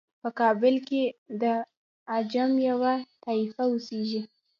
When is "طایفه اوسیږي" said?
3.23-4.21